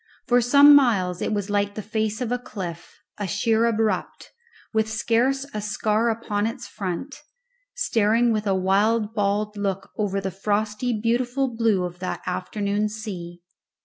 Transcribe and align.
For 0.25 0.41
some 0.41 0.73
miles 0.75 1.21
it 1.21 1.31
was 1.31 1.51
like 1.51 1.75
the 1.75 1.83
face 1.83 2.21
of 2.21 2.31
a 2.31 2.39
cliff, 2.39 3.03
a 3.19 3.27
sheer 3.27 3.67
abrupt, 3.67 4.31
with 4.73 4.89
scarce 4.89 5.45
a 5.53 5.61
scar 5.61 6.09
upon 6.09 6.47
its 6.47 6.67
front, 6.67 7.17
staring 7.75 8.33
with 8.33 8.47
a 8.47 8.55
wild 8.55 9.13
bald 9.13 9.55
look 9.57 9.91
over 9.99 10.19
the 10.19 10.31
frosty 10.31 10.91
beautiful 10.99 11.55
blue 11.55 11.83
of 11.83 11.99
that 11.99 12.23
afternoon 12.25 12.89
sea. 12.89 13.43